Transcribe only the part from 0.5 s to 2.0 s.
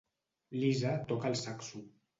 Lisa toca el saxo.